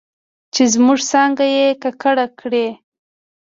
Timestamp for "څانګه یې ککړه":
1.11-2.25